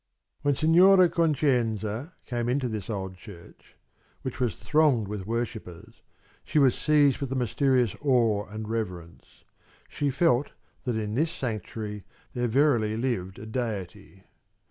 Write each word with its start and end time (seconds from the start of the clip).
When 0.41 0.55
Signora 0.55 1.09
Concenza 1.09 2.13
came 2.25 2.49
into 2.49 2.67
this 2.67 2.89
old 2.89 3.17
church, 3.17 3.75
which 4.23 4.39
was 4.39 4.57
thronged 4.57 5.07
with 5.07 5.27
worshippers, 5.27 6.01
she 6.43 6.57
was 6.57 6.73
seized 6.73 7.19
with 7.21 7.31
a 7.31 7.35
mysterious 7.35 7.95
awe 8.01 8.45
and 8.47 8.67
reverence. 8.67 9.43
She 9.87 10.09
felt 10.09 10.53
that 10.85 10.95
in 10.95 11.13
this 11.13 11.29
sanctuary 11.29 12.03
there 12.33 12.47
verily 12.47 12.97
lived 12.97 13.37
a 13.37 13.45
Deity. 13.45 14.23